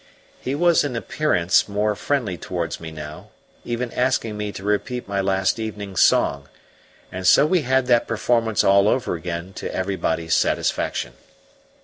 [0.39, 3.29] He was in appearance more friendly towards me now,
[3.63, 6.49] even asking me to repeat my last evening's song,
[7.11, 11.13] and so we had that performance all over again to everybody's satisfaction.